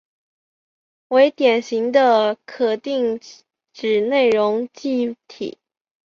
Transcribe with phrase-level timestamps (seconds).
[1.09, 3.19] 为典型的可定
[3.71, 5.59] 址内容记忆体。